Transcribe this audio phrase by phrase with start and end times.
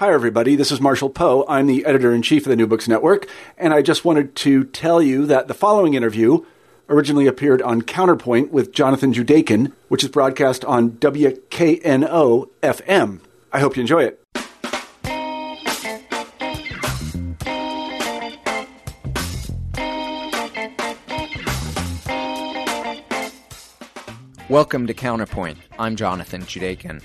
[0.00, 0.56] Hi, everybody.
[0.56, 1.44] This is Marshall Poe.
[1.46, 3.28] I'm the editor in chief of the New Books Network,
[3.58, 6.42] and I just wanted to tell you that the following interview
[6.88, 13.20] originally appeared on Counterpoint with Jonathan Judaken, which is broadcast on WKNO FM.
[13.52, 14.24] I hope you enjoy it.
[24.48, 25.58] Welcome to Counterpoint.
[25.78, 27.02] I'm Jonathan Judaken.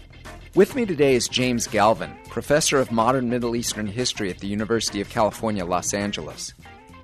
[0.56, 5.02] With me today is James Gelvin, professor of modern Middle Eastern history at the University
[5.02, 6.54] of California, Los Angeles.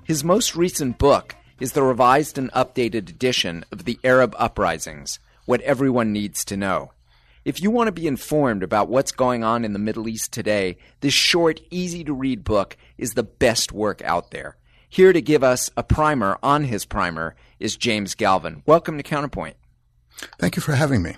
[0.04, 5.60] His most recent book is the revised and updated edition of The Arab Uprisings What
[5.60, 6.92] Everyone Needs to Know.
[7.44, 10.78] If you want to be informed about what's going on in the Middle East today,
[11.00, 14.56] this short, easy to read book is the best work out there.
[14.88, 18.62] Here to give us a primer on his primer is James Gelvin.
[18.64, 19.56] Welcome to Counterpoint.
[20.38, 21.16] Thank you for having me.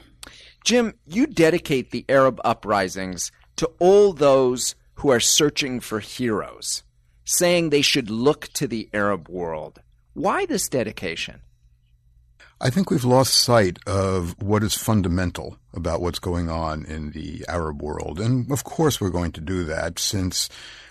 [0.64, 6.82] Jim, you dedicate the Arab uprisings to all those who are searching for heroes,
[7.24, 9.82] saying they should look to the Arab world.
[10.14, 11.40] Why this dedication?
[12.62, 17.44] I think we've lost sight of what is fundamental about what's going on in the
[17.46, 18.18] Arab world.
[18.18, 20.48] And of course, we're going to do that since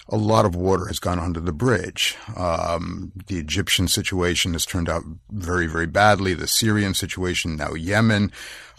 [0.09, 2.17] a lot of water has gone under the bridge.
[2.35, 6.33] Um, the Egyptian situation has turned out very, very badly.
[6.33, 8.31] The Syrian situation, now Yemen,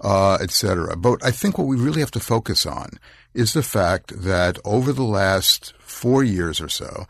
[0.02, 0.96] uh, etc.
[0.96, 2.98] But I think what we really have to focus on
[3.32, 7.06] is the fact that over the last four years or so,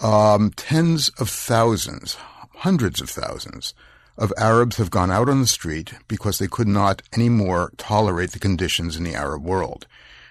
[0.00, 2.16] um, tens of thousands,
[2.54, 3.74] hundreds of thousands
[4.16, 8.38] of Arabs have gone out on the street because they could not anymore tolerate the
[8.38, 9.86] conditions in the Arab world.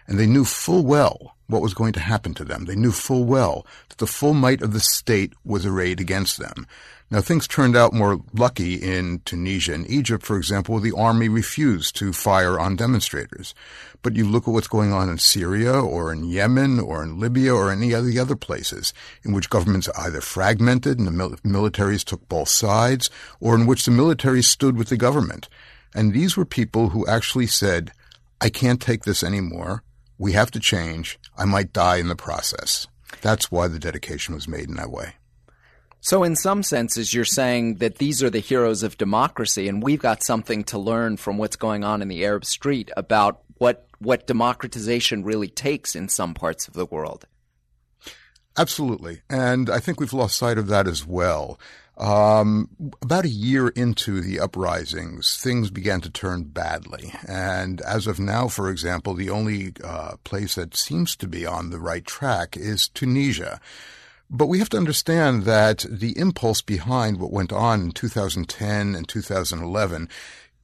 [0.08, 2.66] And they knew full well what was going to happen to them.
[2.66, 6.68] They knew full well that the full might of the state was arrayed against them.
[7.10, 11.96] Now, things turned out more lucky in Tunisia and Egypt, for example, the army refused
[11.98, 13.56] to fire on demonstrators.
[14.02, 17.54] But you look at what's going on in Syria or in Yemen or in Libya
[17.56, 18.94] or any of the other places
[19.24, 23.10] in which governments either fragmented and the mil- militaries took both sides
[23.40, 25.48] or in which the military stood with the government.
[25.96, 27.92] And these were people who actually said,
[28.42, 29.82] I can't take this anymore.
[30.18, 31.20] We have to change.
[31.38, 32.88] I might die in the process.
[33.22, 35.14] That's why the dedication was made in that way.
[36.00, 40.00] So, in some senses, you're saying that these are the heroes of democracy, and we've
[40.00, 44.28] got something to learn from what's going on in the Arab street about what, what
[44.28, 47.26] democratization really takes in some parts of the world.
[48.58, 49.22] Absolutely.
[49.30, 51.60] And I think we've lost sight of that as well.
[51.98, 52.70] Um,
[53.02, 57.12] about a year into the uprisings, things began to turn badly.
[57.28, 61.72] And as of now, for example, the only uh, place that seems to be on
[61.72, 63.60] the right track is Tunisia.
[64.30, 69.08] But we have to understand that the impulse behind what went on in 2010 and
[69.08, 70.10] 2011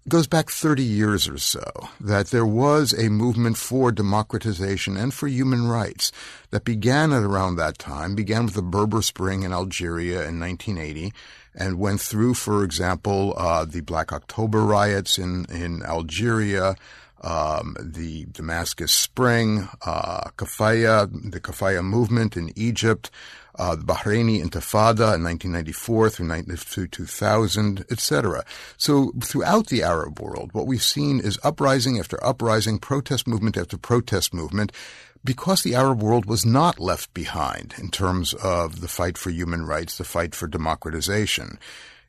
[0.07, 1.63] goes back 30 years or so,
[1.99, 6.11] that there was a movement for democratization and for human rights
[6.49, 11.13] that began at around that time, began with the Berber Spring in Algeria in 1980,
[11.55, 16.75] and went through, for example, uh, the Black October riots in, in Algeria,
[17.21, 23.09] um, the Damascus Spring, uh, Kafaya, the Kafaya movement in Egypt,
[23.55, 28.43] uh, the Bahraini Intifada in 1994 through 2000, etc.
[28.77, 33.77] So throughout the Arab world, what we've seen is uprising after uprising, protest movement after
[33.77, 34.71] protest movement,
[35.23, 39.65] because the Arab world was not left behind in terms of the fight for human
[39.65, 41.59] rights, the fight for democratization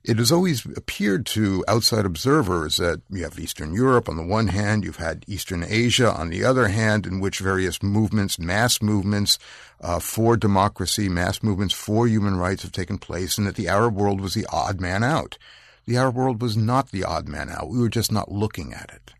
[0.04, 4.48] it has always appeared to outside observers that you have Eastern Europe on the one
[4.48, 9.38] hand, you've had Eastern Asia on the other hand, in which various movements, mass movements
[9.80, 13.94] uh, for democracy, mass movements for human rights have taken place, and that the Arab
[13.94, 15.38] world was the odd man out.
[15.86, 17.70] The Arab world was not the odd man out.
[17.70, 19.14] We were just not looking at it.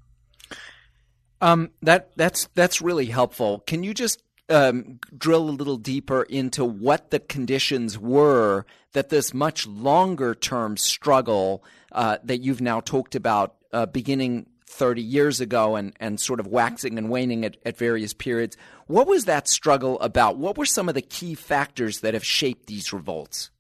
[1.41, 3.61] Um, that that's that's really helpful.
[3.67, 9.35] Can you just um, drill a little deeper into what the conditions were that this
[9.35, 11.63] much longer term struggle
[11.93, 16.49] uh, that you've now talked about uh, beginning 30 years ago and, and sort of
[16.49, 18.57] waxing and waning at, at various periods.
[18.87, 20.37] What was that struggle about?
[20.37, 23.51] What were some of the key factors that have shaped these revolts?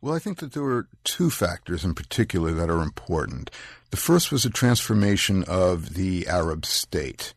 [0.00, 3.50] Well, I think that there were two factors in particular that are important.
[3.90, 7.34] The first was a transformation of the Arab state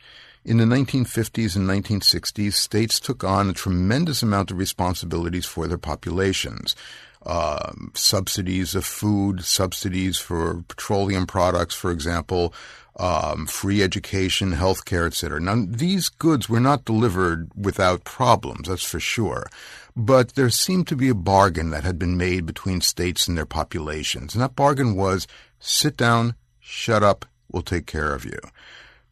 [0.50, 5.78] In the 1950s and 1960s, states took on a tremendous amount of responsibilities for their
[5.78, 6.75] populations.
[7.24, 12.56] Um, subsidies of food, subsidies for petroleum products, for example,
[12.96, 15.40] um, free education, healthcare, etc.
[15.40, 19.45] Now, these goods were not delivered without problems, that's for sure.
[19.95, 23.45] But there seemed to be a bargain that had been made between states and their
[23.45, 24.34] populations.
[24.34, 25.28] And that bargain was
[25.60, 28.40] sit down, shut up, we'll take care of you.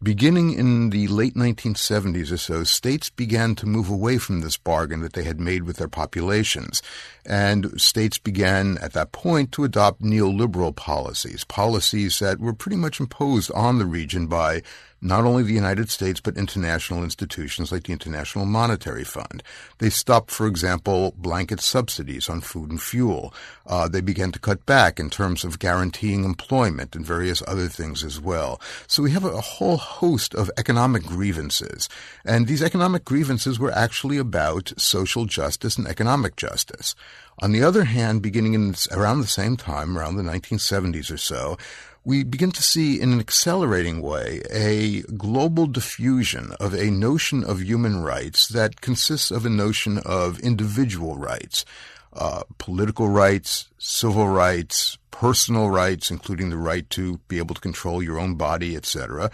[0.02, 5.02] Beginning in the late 1970s or so, states began to move away from this bargain
[5.02, 6.84] that they had made with their populations.
[7.26, 13.00] And states began at that point to adopt neoliberal policies, policies that were pretty much
[13.00, 14.62] imposed on the region by
[15.02, 19.44] not only the United States, but international institutions like the International Monetary Fund.
[19.78, 23.34] They stopped, for example, blanket subsidies on food and fuel.
[23.66, 28.04] Uh, they began to cut back in terms of guaranteeing employment and various other things
[28.04, 28.60] as well.
[28.88, 31.88] So we have a, whole host of economic grievances.
[32.26, 36.96] And these economic grievances were actually about social justice and economic justice.
[37.40, 41.58] On the other hand, beginning in around the same time, around the 1970s or so,
[42.08, 47.62] we begin to see in an accelerating way a global diffusion of a notion of
[47.62, 51.66] human rights that consists of a notion of individual rights,
[52.14, 58.04] uh, political rights, civil rights, personal rights, including the right to be able to control
[58.04, 59.32] your own body, etc.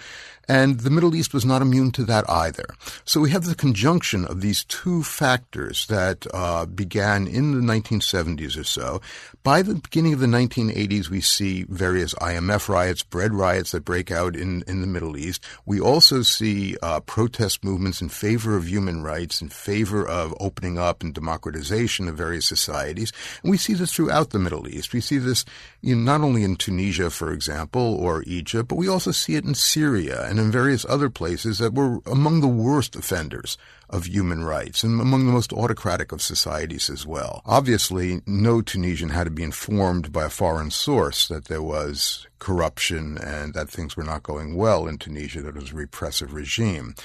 [0.47, 2.65] And the Middle East was not immune to that either.
[3.05, 8.59] So we have the conjunction of these two factors that uh, began in the 1970s
[8.59, 9.01] or so.
[9.41, 14.11] By the beginning of the 1980s, we see various IMF riots, bread riots that break
[14.11, 15.43] out in, in the Middle East.
[15.65, 20.77] We also see uh, protest movements in favor of human rights, in favor of opening
[20.77, 23.13] up and democratization of various societies.
[23.43, 24.93] And we see this throughout the Middle East.
[24.93, 25.45] We see this
[25.81, 29.53] in, not only in Tunisia, for example, or Egypt, but we also see it in
[29.53, 33.57] Syria and in various other places that were among the worst offenders
[33.89, 37.41] of human rights and among the most autocratic of societies as well.
[37.45, 43.17] Obviously, no Tunisian had to be informed by a foreign source that there was corruption
[43.19, 46.95] and that things were not going well in Tunisia, that it was a repressive regime.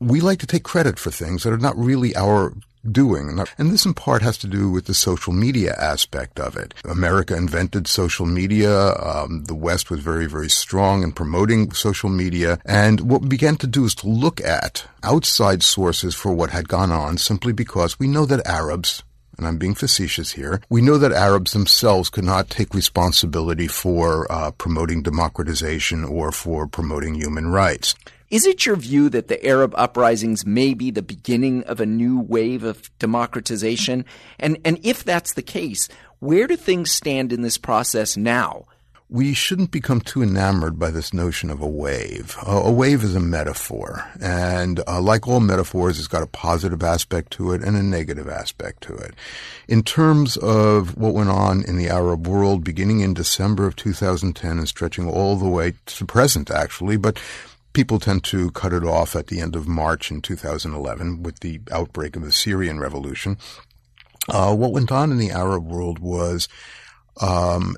[0.00, 2.54] We like to take credit for things that are not really our
[2.90, 3.38] doing.
[3.58, 6.74] And this in part has to do with the social media aspect of it.
[6.84, 8.94] America invented social media.
[8.94, 12.58] Um, the West was very, very strong in promoting social media.
[12.64, 16.68] And what we began to do is to look at outside sources for what had
[16.68, 19.02] gone on simply because we know that Arabs
[19.36, 24.30] and I'm being facetious here, we know that Arabs themselves could not take responsibility for
[24.30, 27.94] uh, promoting democratization or for promoting human rights.
[28.34, 32.18] Is it your view that the Arab uprisings may be the beginning of a new
[32.18, 34.04] wave of democratization?
[34.40, 35.88] And, and if that's the case,
[36.18, 38.64] where do things stand in this process now?
[39.10, 42.36] we shouldn't become too enamored by this notion of a wave.
[42.44, 47.30] A wave is a metaphor, and uh, like all metaphors, it's got a positive aspect
[47.32, 49.14] to it and a negative aspect to it.
[49.68, 54.58] In terms of what went on in the Arab world beginning in December of 2010
[54.58, 57.20] and stretching all the way to present, actually, but
[57.74, 61.60] people tend to cut it off at the end of March in 2011 with the
[61.70, 63.36] outbreak of the Syrian revolution.
[64.28, 66.48] Uh, what went on in the Arab world was
[67.20, 67.76] um,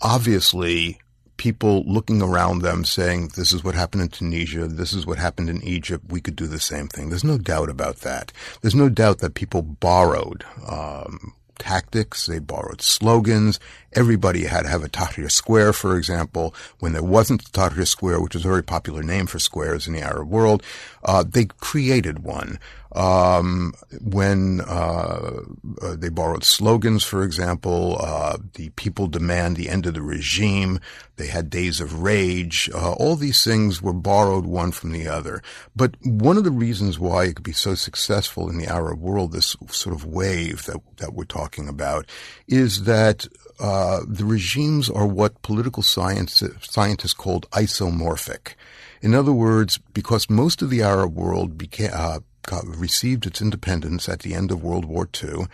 [0.00, 1.00] obviously
[1.36, 5.48] people looking around them saying, this is what happened in Tunisia, this is what happened
[5.48, 7.08] in Egypt, we could do the same thing.
[7.08, 8.30] There's no doubt about that.
[8.60, 13.58] There's no doubt that people borrowed um, tactics, they borrowed slogans.
[13.92, 16.54] Everybody had to have a Tahrir Square, for example.
[16.78, 19.94] When there wasn't the Tahrir Square, which is a very popular name for squares in
[19.94, 20.62] the Arab world,
[21.04, 22.58] uh, they created one.
[22.92, 25.42] Um, when uh,
[25.80, 30.80] uh, they borrowed slogans, for example, uh, the people demand the end of the regime.
[31.16, 32.68] They had days of rage.
[32.74, 35.40] Uh, all these things were borrowed one from the other.
[35.76, 39.32] But one of the reasons why it could be so successful in the Arab world,
[39.32, 42.06] this sort of wave that that we're talking about,
[42.48, 43.26] is that
[43.60, 48.54] uh, the regimes are what political science scientists called isomorphic.
[49.02, 54.08] In other words, because most of the Arab world became, uh, got, received its independence
[54.08, 55.46] at the end of World War II.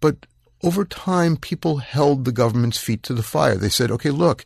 [0.00, 0.26] But
[0.62, 3.56] over time, people held the government's feet to the fire.
[3.56, 4.44] They said, okay, look,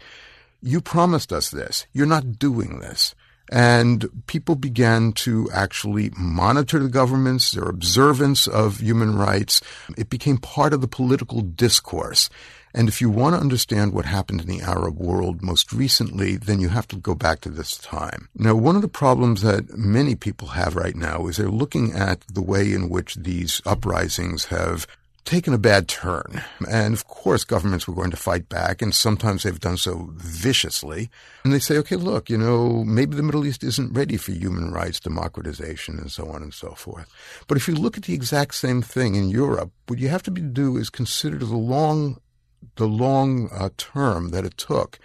[0.61, 1.87] you promised us this.
[1.93, 3.15] You're not doing this.
[3.51, 9.61] And people began to actually monitor the governments, their observance of human rights.
[9.99, 12.31] It became part of the political discourse.
[12.75, 16.61] And if you want to understand what happened in the Arab world most recently, then
[16.61, 18.29] you have to go back to this time.
[18.35, 22.21] Now, one of the problems that many people have right now is they're looking at
[22.33, 24.87] the way in which these uprisings have
[25.25, 26.43] taken a bad turn.
[26.69, 31.11] And of course, governments were going to fight back, and sometimes they've done so viciously.
[31.45, 34.73] And they say, okay, look, you know, maybe the Middle East isn't ready for human
[34.73, 37.09] rights, democratization, and so on and so forth.
[37.47, 40.31] But if you look at the exact same thing in Europe, what you have to
[40.31, 42.19] do is consider the long,
[42.77, 44.99] the long uh, term that it took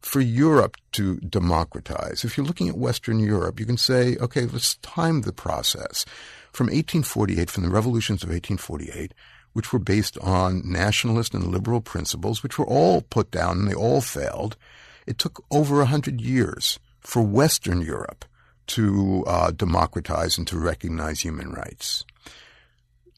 [0.00, 2.24] for Europe to democratize.
[2.24, 6.04] If you're looking at Western Europe, you can say, okay, let's time the process.
[6.52, 9.14] From 1848, from the revolutions of 1848,
[9.52, 13.74] which were based on nationalist and liberal principles, which were all put down and they
[13.74, 14.56] all failed.
[15.06, 18.24] It took over a hundred years for Western Europe
[18.68, 22.04] to uh, democratize and to recognize human rights.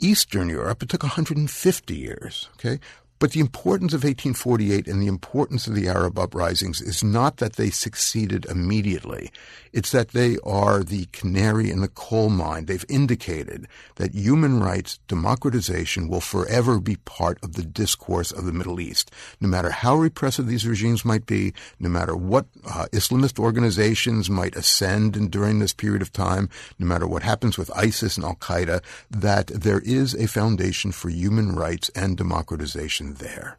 [0.00, 2.48] Eastern Europe, it took 150 years.
[2.54, 2.80] Okay,
[3.18, 7.54] but the importance of 1848 and the importance of the Arab uprisings is not that
[7.54, 9.30] they succeeded immediately.
[9.72, 12.66] It's that they are the canary in the coal mine.
[12.66, 13.66] They've indicated
[13.96, 19.10] that human rights democratization will forever be part of the discourse of the Middle East.
[19.40, 24.56] No matter how repressive these regimes might be, no matter what uh, Islamist organizations might
[24.56, 28.82] ascend during this period of time, no matter what happens with ISIS and Al Qaeda,
[29.10, 33.58] that there is a foundation for human rights and democratization there.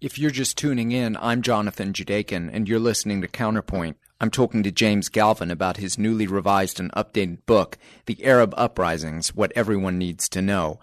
[0.00, 3.96] If you're just tuning in, I'm Jonathan Judaken, and you're listening to Counterpoint.
[4.20, 9.34] I'm talking to James Gelvin about his newly revised and updated book, The Arab Uprisings
[9.34, 10.80] What Everyone Needs to Know.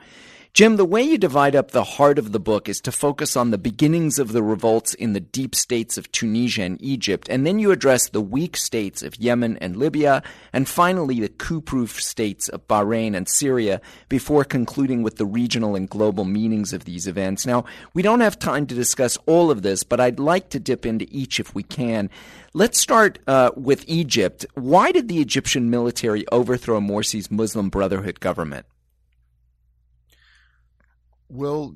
[0.53, 3.51] Jim, the way you divide up the heart of the book is to focus on
[3.51, 7.57] the beginnings of the revolts in the deep states of Tunisia and Egypt, and then
[7.57, 12.49] you address the weak states of Yemen and Libya, and finally the coup proof states
[12.49, 13.79] of Bahrain and Syria,
[14.09, 17.45] before concluding with the regional and global meanings of these events.
[17.45, 20.85] Now, we don't have time to discuss all of this, but I'd like to dip
[20.85, 22.09] into each if we can.
[22.53, 24.45] Let's start uh, with Egypt.
[24.55, 28.65] Why did the Egyptian military overthrow Morsi's Muslim Brotherhood government?
[31.33, 31.75] Well,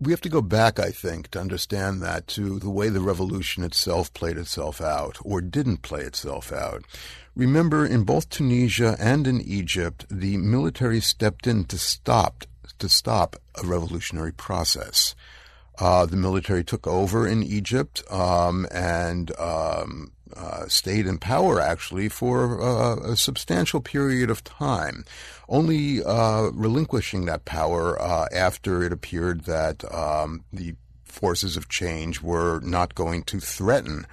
[0.00, 3.64] we have to go back, I think, to understand that to the way the revolution
[3.64, 6.84] itself played itself out or didn't play itself out.
[7.34, 12.44] Remember, in both Tunisia and in Egypt, the military stepped in to stop
[12.78, 15.16] to stop a revolutionary process.
[15.80, 22.08] Uh, the military took over in Egypt um, and um, uh, stayed in power actually
[22.08, 25.04] for uh, a substantial period of time,
[25.48, 30.74] only uh, relinquishing that power uh, after it appeared that um, the
[31.04, 34.06] forces of change were not going to threaten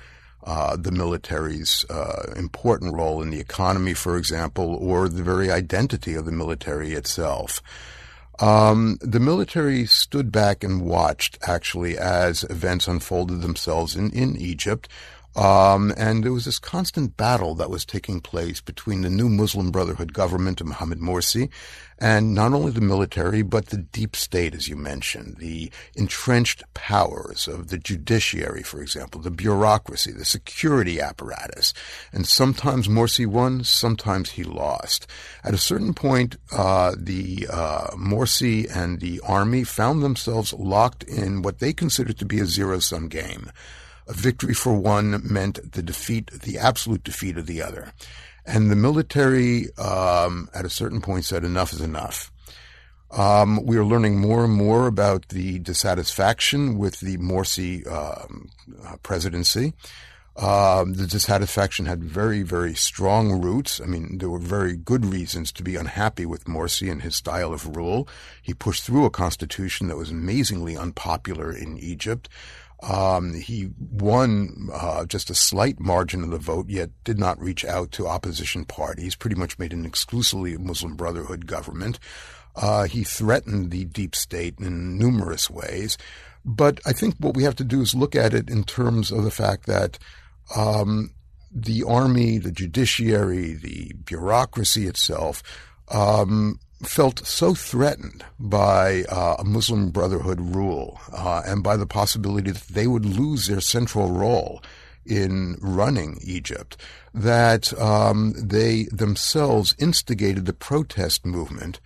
[0.44, 6.16] uh, the military's uh, important role in the economy, for example, or the very identity
[6.16, 7.62] of the military itself.
[8.40, 14.88] Um, the military stood back and watched, actually, as events unfolded themselves in, in Egypt.
[15.40, 19.72] Um, and there was this constant battle that was taking place between the new Muslim
[19.72, 21.50] Brotherhood government of Mohammed Morsi
[21.98, 27.48] and not only the military, but the deep state, as you mentioned, the entrenched powers
[27.48, 31.74] of the judiciary, for example, the bureaucracy, the security apparatus.
[32.12, 35.08] And sometimes Morsi won, sometimes he lost.
[35.46, 41.44] At a certain point, uh, the uh, Morsi and the army found themselves locked in
[41.44, 43.52] what they considered to be a zero sum game.
[44.10, 47.94] A victory for one meant the defeat, the absolute defeat of the other.
[48.44, 52.32] And the military, um, at a certain point, said enough is enough.
[53.12, 58.50] Um, we are learning more and more about the dissatisfaction with the Morsi um,
[58.84, 59.74] uh, presidency.
[60.38, 63.82] Um, the dissatisfaction had very, very strong roots.
[63.82, 67.52] I mean, there were very good reasons to be unhappy with Morsi and his style
[67.52, 68.08] of rule.
[68.42, 72.30] He pushed through a constitution that was amazingly unpopular in Egypt.
[72.82, 77.66] Um, he won uh, just a slight margin of the vote, yet did not reach
[77.66, 79.16] out to opposition parties.
[79.16, 82.00] Pretty much made an exclusively Muslim Brotherhood government.
[82.56, 85.98] Uh, he threatened the deep state in numerous ways.
[86.46, 89.24] But I think what we have to do is look at it in terms of
[89.24, 90.00] the fact that
[90.56, 91.12] um,
[91.52, 95.44] the army, the judiciary, the bureaucracy itself
[95.90, 102.52] um, felt so threatened by uh, a Muslim Brotherhood rule uh, and by the possibility
[102.52, 104.62] that they would lose their central role
[105.06, 106.78] in running Egypt
[107.14, 111.80] that um, they themselves instigated the protest movement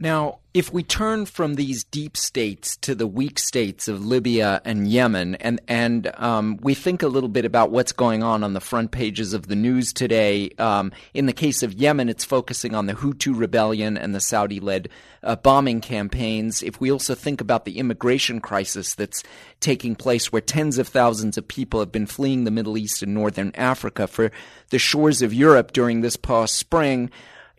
[0.00, 4.88] now, if we turn from these deep states to the weak states of Libya and
[4.88, 8.60] Yemen, and and um, we think a little bit about what's going on on the
[8.60, 10.50] front pages of the news today.
[10.58, 14.88] Um, in the case of Yemen, it's focusing on the Houthi rebellion and the Saudi-led
[15.22, 16.62] uh, bombing campaigns.
[16.62, 19.22] If we also think about the immigration crisis that's
[19.60, 23.14] taking place, where tens of thousands of people have been fleeing the Middle East and
[23.14, 24.30] Northern Africa for
[24.70, 27.10] the shores of Europe during this past spring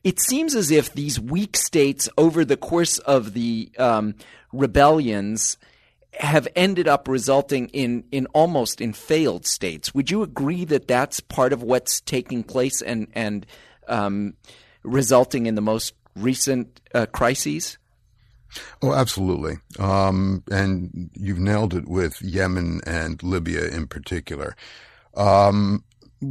[0.04, 4.16] it seems as if these weak states over the course of the um,
[4.52, 5.58] rebellions
[6.14, 9.94] have ended up resulting in, in almost in failed states.
[9.94, 13.46] Would you agree that that's part of what's taking place and and
[13.88, 14.34] um,
[14.84, 17.78] resulting in the most recent uh, crises?
[18.82, 19.58] Oh, absolutely.
[19.78, 24.56] Um, and you've nailed it with Yemen and Libya in particular.
[25.16, 25.84] Um,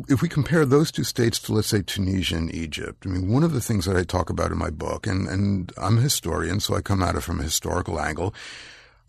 [0.08, 3.42] if we compare those two states to, let's say, Tunisia and Egypt, I mean, one
[3.42, 6.60] of the things that I talk about in my book, and, and I'm a historian,
[6.60, 8.34] so I come at it from a historical angle.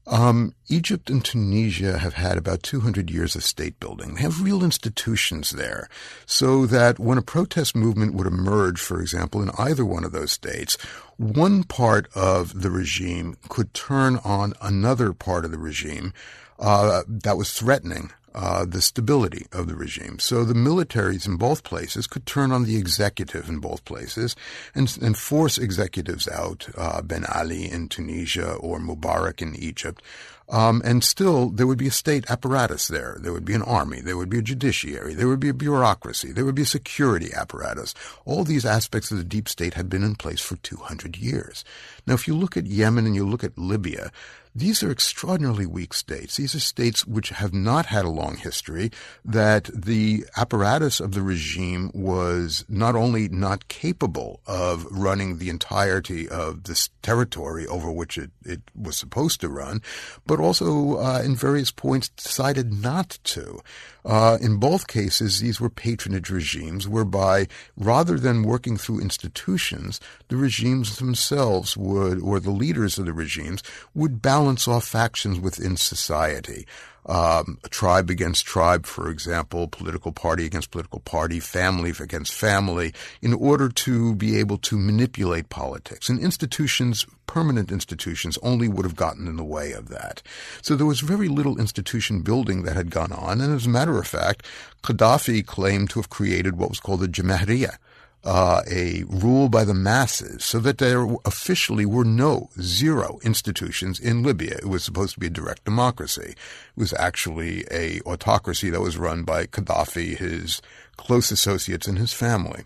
[0.07, 4.15] Um, Egypt and Tunisia have had about 200 years of state building.
[4.15, 5.87] They have real institutions there.
[6.25, 10.31] So that when a protest movement would emerge, for example, in either one of those
[10.31, 10.77] states,
[11.17, 16.13] one part of the regime could turn on another part of the regime
[16.57, 20.17] uh, that was threatening uh, the stability of the regime.
[20.17, 24.33] So the militaries in both places could turn on the executive in both places
[24.73, 30.01] and, and force executives out, uh, Ben Ali in Tunisia or Mubarak in Egypt.
[30.47, 33.17] Um, and still, there would be a state apparatus there.
[33.19, 33.99] There would be an army.
[33.99, 35.13] There would be a judiciary.
[35.13, 36.31] There would be a bureaucracy.
[36.31, 37.93] There would be a security apparatus.
[38.23, 41.65] All these aspects of the deep state had been in place for 200 years.
[42.07, 44.11] Now, if you look at Yemen and you look at Libya,
[44.59, 46.37] these are extraordinarily weak states.
[46.37, 48.91] These are states which have not had a long history,
[49.25, 56.27] that the apparatus of the regime was not only not capable of running the entirety
[56.27, 59.81] of this territory over which it, it was supposed to run,
[60.25, 63.61] but also uh, in various points decided not to.
[64.05, 67.47] Uh, in both cases, these were patronage regimes whereby
[67.77, 69.99] rather than working through institutions,
[70.29, 73.61] the regimes themselves would, or the leaders of the regimes,
[73.93, 76.65] would balance off factions within society
[77.09, 83.33] um, tribe against tribe, for example, political party against political party, family against family, in
[83.33, 86.07] order to be able to manipulate politics.
[86.07, 90.21] And institutions, permanent institutions, only would have gotten in the way of that.
[90.61, 93.41] So there was very little institution building that had gone on.
[93.41, 94.45] And as a matter of fact,
[94.83, 97.77] Gaddafi claimed to have created what was called the Jamahiriya
[98.23, 104.23] uh, a rule by the masses so that there officially were no zero institutions in
[104.23, 104.57] Libya.
[104.57, 106.31] It was supposed to be a direct democracy.
[106.31, 110.61] It was actually a autocracy that was run by Gaddafi, his
[110.97, 112.63] close associates, and his family.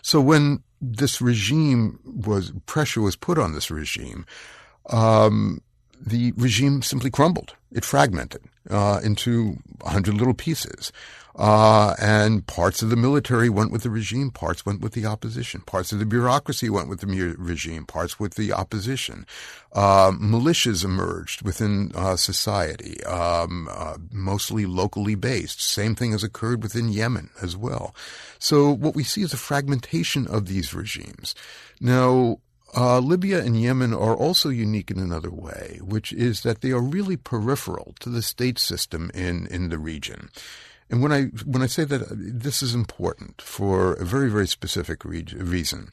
[0.00, 4.24] So when this regime was pressure was put on this regime,
[4.88, 5.60] um,
[6.00, 7.54] the regime simply crumbled.
[7.72, 10.92] It fragmented uh, into hundred little pieces.
[11.38, 15.60] Uh, and parts of the military went with the regime, parts went with the opposition,
[15.60, 19.24] parts of the bureaucracy went with the regime, parts with the opposition.
[19.72, 25.62] Uh, militias emerged within uh, society, um, uh, mostly locally based.
[25.62, 27.94] Same thing has occurred within Yemen as well.
[28.40, 31.36] So what we see is a fragmentation of these regimes.
[31.80, 32.38] Now,
[32.76, 36.80] uh, Libya and Yemen are also unique in another way, which is that they are
[36.80, 40.28] really peripheral to the state system in, in the region.
[40.90, 45.04] And when I when I say that this is important for a very very specific
[45.04, 45.90] re- reason,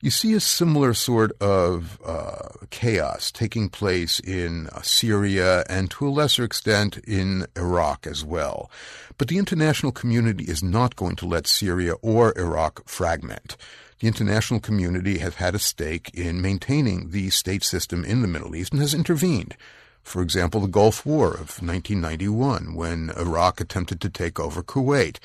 [0.00, 6.08] you see a similar sort of uh, chaos taking place in uh, Syria and to
[6.08, 8.70] a lesser extent in Iraq as well.
[9.18, 13.58] But the international community is not going to let Syria or Iraq fragment
[14.00, 18.54] the international community has had a stake in maintaining the state system in the Middle
[18.54, 19.56] East and has intervened.
[20.02, 25.18] For example, the Gulf War of 1991, when Iraq attempted to take over Kuwait.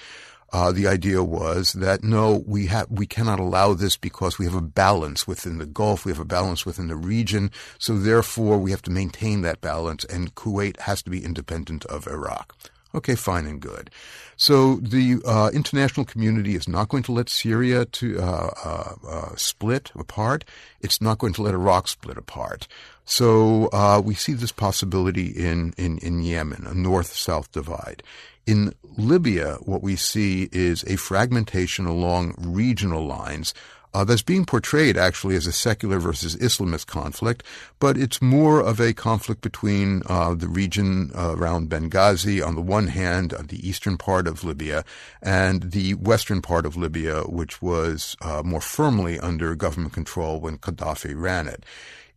[0.52, 4.54] Uh, the idea was that no, we have we cannot allow this because we have
[4.54, 8.70] a balance within the Gulf, we have a balance within the region, so therefore we
[8.70, 12.54] have to maintain that balance, and Kuwait has to be independent of Iraq.
[12.96, 13.90] Okay, fine and good.
[14.36, 19.36] So the uh, international community is not going to let Syria to uh, uh, uh
[19.36, 20.46] split apart.
[20.82, 22.68] It's not going to let Iraq split apart.
[23.06, 28.04] So uh, we see this possibility in, in, in Yemen, a north-south divide.
[28.46, 33.54] In Libya, what we see is a fragmentation along regional lines
[33.94, 37.44] uh, that's being portrayed actually as a secular versus Islamist conflict,
[37.80, 42.62] but it's more of a conflict between uh, the region uh, around Benghazi on the
[42.62, 44.84] one hand, uh, the eastern part of Libya,
[45.22, 50.58] and the western part of Libya, which was uh, more firmly under government control when
[50.58, 51.64] Gaddafi ran it.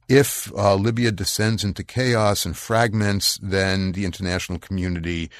[0.08, 5.30] If uh, Libya descends into chaos and fragments, then the international community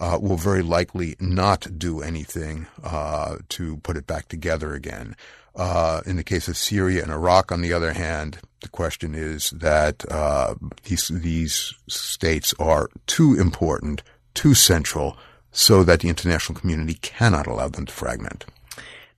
[0.00, 5.14] uh, will very likely not do anything uh, to put it back together again.
[5.56, 9.50] Uh, in the case of Syria and Iraq, on the other hand, the question is
[9.50, 14.02] that uh, these these states are too important,
[14.34, 15.16] too central,
[15.50, 18.44] so that the international community cannot allow them to fragment.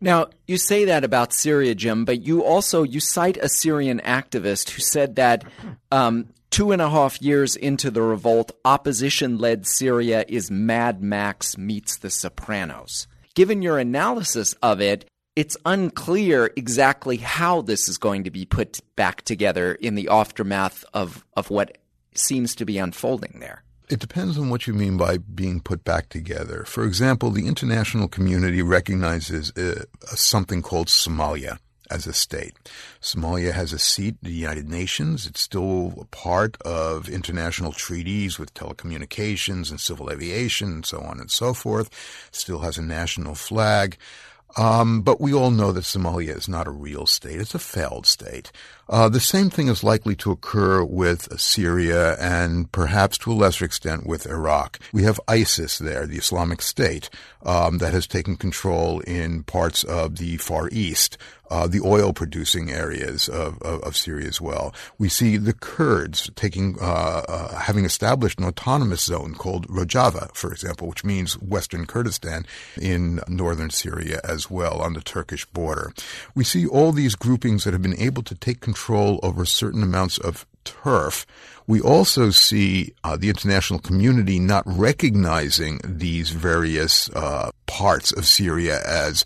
[0.00, 4.70] Now, you say that about Syria, Jim, but you also you cite a Syrian activist
[4.70, 5.44] who said that
[5.92, 11.96] um, two and a half years into the revolt, opposition-led Syria is Mad Max meets
[11.98, 13.06] The Sopranos.
[13.34, 15.04] Given your analysis of it,
[15.36, 20.84] it's unclear exactly how this is going to be put back together in the aftermath
[20.92, 21.78] of, of what
[22.14, 23.62] seems to be unfolding there.
[23.88, 26.64] It depends on what you mean by being put back together.
[26.64, 31.58] For example, the international community recognizes uh, something called Somalia
[31.90, 32.54] as a state.
[33.02, 35.26] Somalia has a seat in the United Nations.
[35.26, 41.20] It's still a part of international treaties with telecommunications and civil aviation and so on
[41.20, 41.90] and so forth.
[42.30, 43.98] Still has a national flag.
[44.56, 47.40] Um, but we all know that Somalia is not a real state.
[47.40, 48.52] It's a failed state.
[48.88, 53.64] Uh, the same thing is likely to occur with Syria and perhaps to a lesser
[53.64, 54.78] extent with Iraq.
[54.92, 57.08] We have ISIS there, the Islamic State,
[57.44, 61.16] um, that has taken control in parts of the Far East
[61.52, 64.74] uh, the oil producing areas of, of, of, Syria as well.
[64.96, 70.50] We see the Kurds taking, uh, uh, having established an autonomous zone called Rojava, for
[70.50, 72.46] example, which means Western Kurdistan
[72.80, 75.92] in northern Syria as well on the Turkish border.
[76.34, 78.71] We see all these groupings that have been able to take control
[79.22, 81.26] over certain amounts of turf.
[81.66, 88.80] We also see uh, the international community not recognizing these various uh, parts of Syria
[88.84, 89.24] as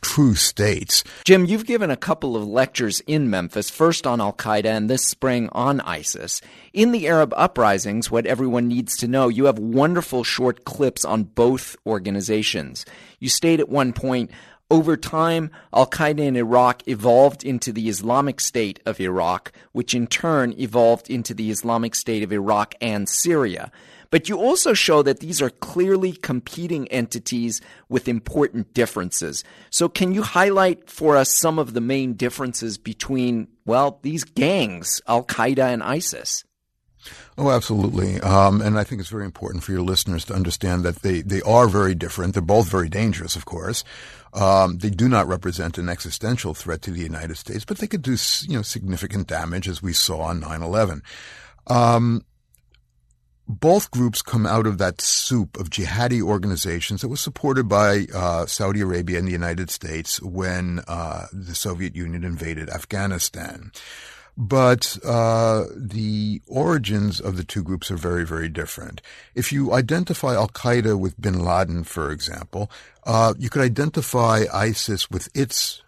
[0.00, 1.02] true states.
[1.24, 5.06] Jim, you've given a couple of lectures in Memphis, first on Al Qaeda and this
[5.06, 6.40] spring on ISIS.
[6.72, 11.24] In the Arab uprisings, what everyone needs to know, you have wonderful short clips on
[11.24, 12.84] both organizations.
[13.18, 14.30] You state at one point,
[14.72, 20.06] over time, Al Qaeda in Iraq evolved into the Islamic State of Iraq, which in
[20.06, 23.70] turn evolved into the Islamic State of Iraq and Syria.
[24.08, 29.44] But you also show that these are clearly competing entities with important differences.
[29.68, 35.02] So can you highlight for us some of the main differences between, well, these gangs,
[35.06, 36.44] Al Qaeda and ISIS?
[37.36, 38.20] Oh, absolutely.
[38.20, 41.42] Um, and I think it's very important for your listeners to understand that they, they
[41.42, 42.34] are very different.
[42.34, 43.82] They're both very dangerous, of course.
[44.34, 48.02] Um, they do not represent an existential threat to the United States, but they could
[48.02, 51.02] do, you know, significant damage as we saw on 9-11.
[51.66, 52.24] Um,
[53.46, 58.46] both groups come out of that soup of jihadi organizations that was supported by uh,
[58.46, 63.72] Saudi Arabia and the United States when uh, the Soviet Union invaded Afghanistan.
[64.36, 69.02] But uh, the origins of the two groups are very, very different.
[69.34, 72.70] If you identify Al Qaeda with bin Laden, for example,
[73.04, 75.82] uh, you could identify ISIS with its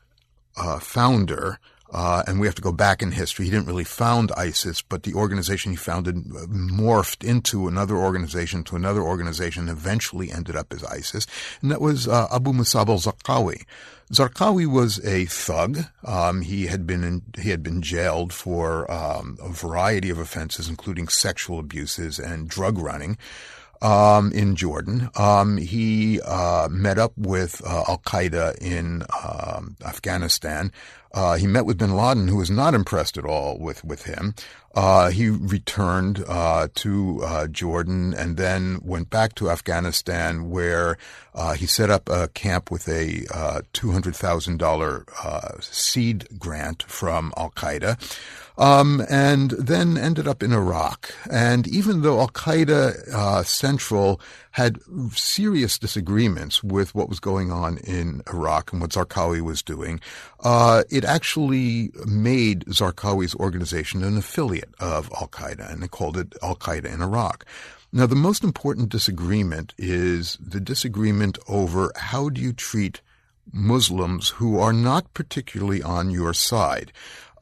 [0.56, 1.58] uh, founder,
[1.94, 3.44] uh, and we have to go back in history.
[3.44, 8.64] He didn't really found ISIS, but the organization he founded uh, morphed into another organization,
[8.64, 11.24] to another organization, and eventually ended up as ISIS.
[11.62, 13.64] And that was uh, Abu Musab al-Zarqawi.
[14.12, 15.84] Zarqawi was a thug.
[16.04, 20.68] Um, he had been in, he had been jailed for um, a variety of offenses,
[20.68, 23.16] including sexual abuses and drug running.
[23.82, 25.10] Um, in Jordan.
[25.14, 30.72] Um, he uh, met up with uh, Al Qaeda in um, Afghanistan.
[31.14, 34.34] Uh, he met with bin Laden, who was not impressed at all with, with him.
[34.74, 40.98] Uh, he returned uh, to uh, Jordan and then went back to Afghanistan, where
[41.34, 47.98] uh, he set up a camp with a uh, $200,000 seed grant from Al Qaeda
[48.56, 51.12] um, and then ended up in Iraq.
[51.30, 54.20] And even though Al Qaeda uh, Central
[54.52, 54.78] had
[55.12, 60.00] serious disagreements with what was going on in Iraq and what Zarqawi was doing,
[60.40, 66.34] uh, it actually made Zarqawi's organization an affiliate of Al Qaeda, and they called it
[66.42, 67.44] Al Qaeda in Iraq.
[67.92, 73.00] Now, the most important disagreement is the disagreement over how do you treat
[73.52, 76.92] Muslims who are not particularly on your side.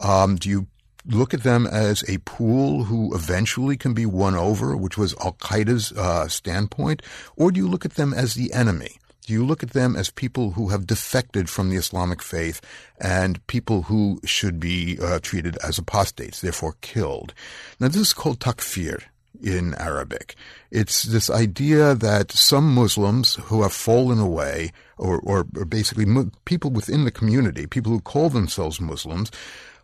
[0.00, 0.66] Um, do you
[1.06, 5.32] look at them as a pool who eventually can be won over, which was Al
[5.34, 7.02] Qaeda's uh, standpoint,
[7.36, 8.98] or do you look at them as the enemy?
[9.26, 12.60] Do you look at them as people who have defected from the Islamic faith
[13.00, 17.32] and people who should be uh, treated as apostates, therefore killed?
[17.78, 19.04] Now, this is called takfir
[19.40, 20.34] in Arabic.
[20.70, 26.06] It's this idea that some Muslims who have fallen away, or, or, or basically
[26.44, 29.30] people within the community, people who call themselves Muslims,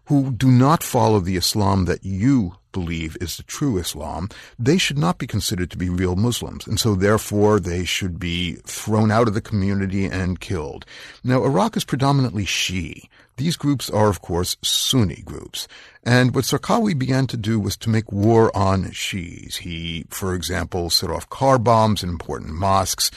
[0.06, 4.98] who do not follow the Islam that you believe is the true Islam, they should
[4.98, 6.66] not be considered to be real Muslims.
[6.66, 8.38] And so therefore they should be
[8.78, 10.82] thrown out of the community and killed.
[11.24, 13.08] Now, Iraq is predominantly Shi'i.
[13.36, 15.68] These groups are, of course, Sunni groups.
[16.04, 19.56] And what Zarqawi began to do was to make war on Shi'is.
[19.58, 23.10] He, for example, set off car bombs in important mosques.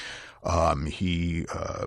[0.43, 1.85] Um, he uh,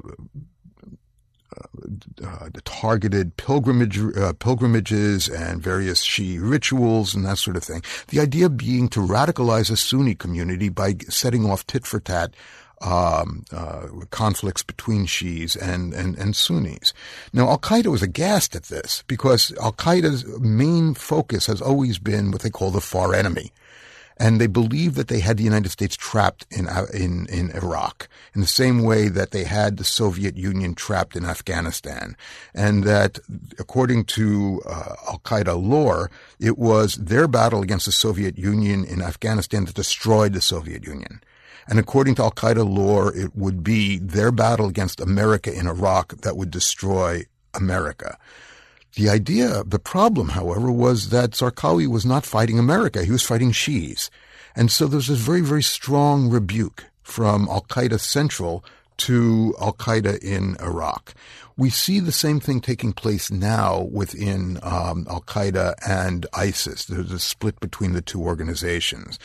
[2.24, 7.82] uh, targeted pilgrimage, uh, pilgrimages and various Shi'i rituals and that sort of thing.
[8.08, 12.34] The idea being to radicalize a Sunni community by setting off tit for tat
[12.80, 16.92] um, uh, conflicts between Shiis and, and, and Sunnis.
[17.32, 22.30] Now, Al Qaeda was aghast at this because Al Qaeda's main focus has always been
[22.30, 23.52] what they call the far enemy.
[24.16, 28.08] And they believed that they had the United States trapped in, uh, in, in Iraq
[28.34, 32.16] in the same way that they had the Soviet Union trapped in Afghanistan.
[32.54, 33.18] And that
[33.58, 39.02] according to uh, Al Qaeda lore, it was their battle against the Soviet Union in
[39.02, 41.20] Afghanistan that destroyed the Soviet Union.
[41.66, 46.20] And according to Al Qaeda lore, it would be their battle against America in Iraq
[46.22, 47.24] that would destroy
[47.54, 48.18] America.
[48.96, 53.04] The idea, the problem, however, was that Zarqawi was not fighting America.
[53.04, 54.08] He was fighting Shi'is.
[54.54, 58.64] And so there's this very, very strong rebuke from Al Qaeda Central
[58.98, 61.14] to Al Qaeda in Iraq.
[61.56, 66.84] We see the same thing taking place now within um, Al Qaeda and ISIS.
[66.84, 69.18] There's a split between the two organizations.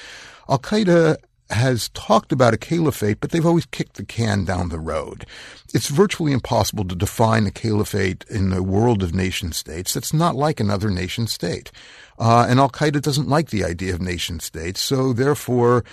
[0.48, 1.18] Al Qaeda
[1.50, 5.26] has talked about a caliphate, but they've always kicked the can down the road.
[5.74, 10.36] It's virtually impossible to define a caliphate in a world of nation states that's not
[10.36, 11.72] like another nation state.
[12.18, 15.84] Uh, and Al Qaeda doesn't like the idea of nation states, so therefore,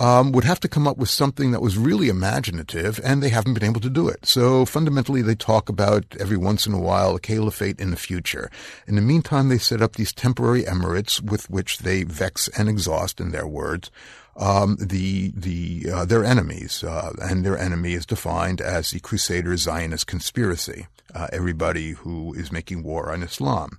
[0.00, 3.54] um, would have to come up with something that was really imaginative, and they haven't
[3.54, 4.26] been able to do it.
[4.26, 8.50] So fundamentally, they talk about every once in a while a caliphate in the future.
[8.86, 13.20] In the meantime, they set up these temporary emirates with which they vex and exhaust,
[13.20, 13.90] in their words,
[14.36, 19.56] um, the the uh, their enemies, uh, and their enemy is defined as the Crusader
[19.56, 20.86] Zionist conspiracy.
[21.14, 23.78] Uh, everybody who is making war on Islam.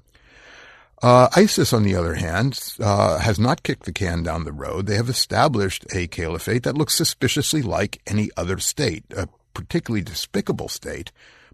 [1.02, 4.86] Uh, ISIS, on the other hand, uh, has not kicked the can down the road.
[4.86, 10.70] They have established a caliphate that looks suspiciously like any other state, a particularly despicable
[10.70, 11.12] state,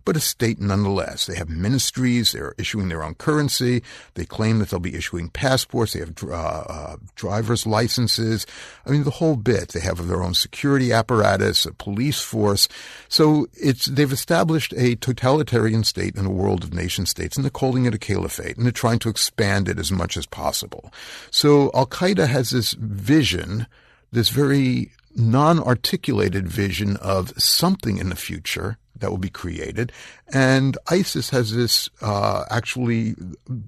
[0.09, 1.27] but a state nonetheless.
[1.27, 2.31] They have ministries.
[2.31, 3.83] They're issuing their own currency.
[4.15, 5.93] They claim that they'll be issuing passports.
[5.93, 8.47] They have uh, uh, driver's licenses.
[8.87, 9.69] I mean, the whole bit.
[9.69, 12.67] They have their own security apparatus, a police force.
[13.07, 17.51] So it's they've established a totalitarian state in a world of nation states, and they're
[17.51, 20.91] calling it a caliphate, and they're trying to expand it as much as possible.
[21.29, 23.67] So Al Qaeda has this vision,
[24.11, 29.91] this very non-articulated vision of something in the future that will be created.
[30.31, 33.15] And ISIS has this uh, actually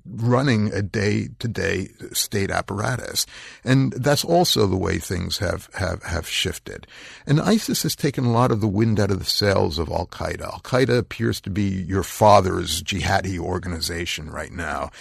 [0.06, 3.26] running a day to day state apparatus.
[3.64, 6.86] And that's also the way things have, have, have shifted.
[7.26, 10.08] And ISIS has taken a lot of the wind out of the sails of Al
[10.08, 10.44] Qaeda.
[10.44, 14.92] Al Qaeda appears to be your father's jihadi organization right now.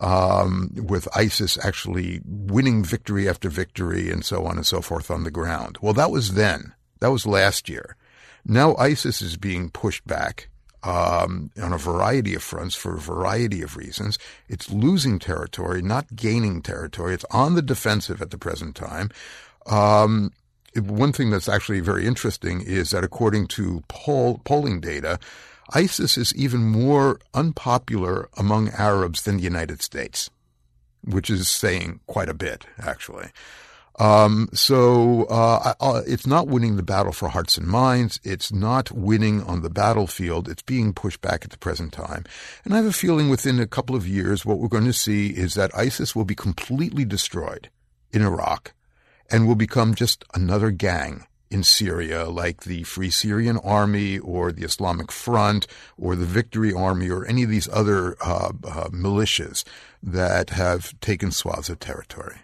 [0.00, 5.24] Um, with ISIS actually winning victory after victory and so on and so forth on
[5.24, 5.76] the ground.
[5.82, 6.72] Well, that was then.
[7.00, 7.96] That was last year.
[8.44, 10.50] Now ISIS is being pushed back
[10.82, 14.18] um, on a variety of fronts for a variety of reasons.
[14.48, 17.14] It's losing territory, not gaining territory.
[17.14, 19.10] It's on the defensive at the present time.
[19.66, 20.32] Um,
[20.76, 25.18] one thing that's actually very interesting is that according to poll, polling data,
[25.74, 30.30] ISIS is even more unpopular among Arabs than the United States,
[31.04, 33.30] which is saying quite a bit, actually.
[33.98, 38.20] Um, so uh, uh, it's not winning the battle for hearts and minds.
[38.22, 40.48] It's not winning on the battlefield.
[40.48, 42.24] It's being pushed back at the present time.
[42.64, 45.30] And I have a feeling within a couple of years, what we're going to see
[45.30, 47.70] is that ISIS will be completely destroyed
[48.12, 48.72] in Iraq
[49.30, 54.64] and will become just another gang in Syria, like the Free Syrian Army or the
[54.64, 59.64] Islamic Front or the Victory Army or any of these other uh, uh, militias
[60.02, 62.36] that have taken swaths of territory.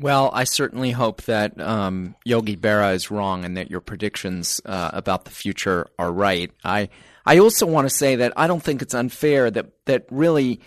[0.00, 4.90] Well, I certainly hope that um, Yogi Berra is wrong and that your predictions uh,
[4.92, 6.50] about the future are right.
[6.64, 6.88] I
[7.26, 10.60] I also want to say that I don't think it's unfair that that really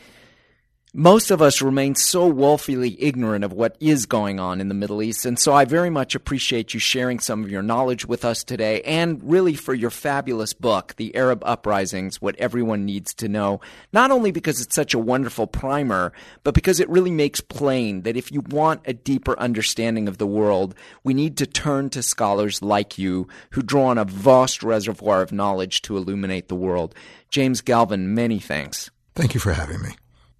[0.97, 5.03] most of us remain so woefully ignorant of what is going on in the Middle
[5.03, 5.27] East.
[5.27, 8.81] And so I very much appreciate you sharing some of your knowledge with us today
[8.81, 13.61] and really for your fabulous book, The Arab Uprisings What Everyone Needs to Know.
[13.93, 18.17] Not only because it's such a wonderful primer, but because it really makes plain that
[18.17, 22.63] if you want a deeper understanding of the world, we need to turn to scholars
[22.63, 26.95] like you who draw on a vast reservoir of knowledge to illuminate the world.
[27.29, 28.89] James Gelvin, many thanks.
[29.13, 29.91] Thank you for having me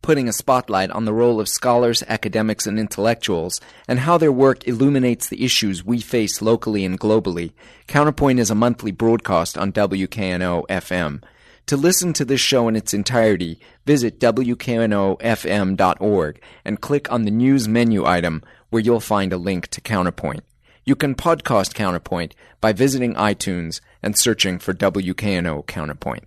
[0.08, 4.66] putting a spotlight on the role of scholars, academics, and intellectuals, and how their work
[4.66, 7.52] illuminates the issues we face locally and globally.
[7.88, 11.22] Counterpoint is a monthly broadcast on WKNO FM.
[11.66, 17.68] To listen to this show in its entirety, visit WKNOFM.org and click on the news
[17.68, 20.46] menu item where you'll find a link to Counterpoint.
[20.86, 26.24] You can podcast Counterpoint by visiting iTunes and searching for WKNO Counterpoint.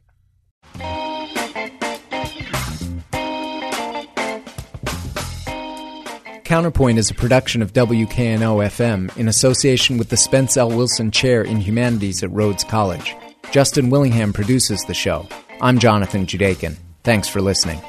[6.50, 10.68] Counterpoint is a production of WKNO FM in association with the Spence L.
[10.68, 13.14] Wilson Chair in Humanities at Rhodes College.
[13.52, 15.28] Justin Willingham produces the show.
[15.60, 16.74] I'm Jonathan Judaken.
[17.04, 17.80] Thanks for listening.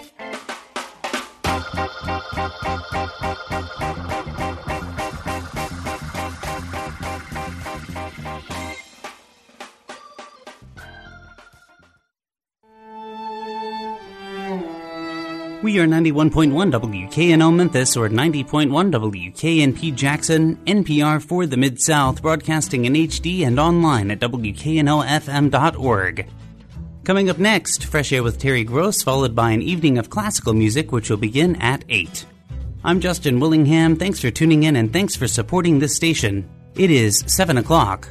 [16.12, 23.47] 91.1 WKNO Memphis or 90.1 WKNP Jackson, NPR for the Mid South, broadcasting in HD
[23.47, 26.28] and online at WKNOFM.org.
[27.06, 30.91] Coming up next, Fresh Air with Terry Gross, followed by an evening of classical music,
[30.91, 32.26] which will begin at 8.
[32.84, 33.95] I'm Justin Willingham.
[33.95, 36.50] Thanks for tuning in and thanks for supporting this station.
[36.76, 38.10] It is 7 o'clock.